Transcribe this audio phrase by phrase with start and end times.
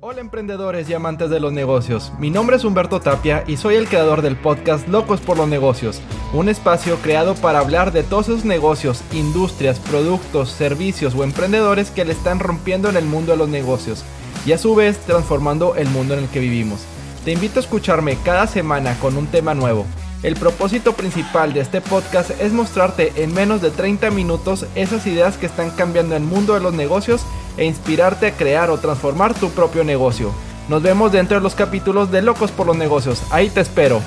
[0.00, 3.88] Hola emprendedores y amantes de los negocios, mi nombre es Humberto Tapia y soy el
[3.88, 6.00] creador del podcast Locos por los Negocios,
[6.32, 12.04] un espacio creado para hablar de todos esos negocios, industrias, productos, servicios o emprendedores que
[12.04, 14.04] le están rompiendo en el mundo de los negocios
[14.46, 16.78] y a su vez transformando el mundo en el que vivimos.
[17.24, 19.84] Te invito a escucharme cada semana con un tema nuevo.
[20.22, 25.36] El propósito principal de este podcast es mostrarte en menos de 30 minutos esas ideas
[25.36, 27.22] que están cambiando el mundo de los negocios
[27.58, 30.32] e inspirarte a crear o transformar tu propio negocio.
[30.68, 33.22] Nos vemos dentro de los capítulos de Locos por los Negocios.
[33.30, 34.00] Ahí te espero.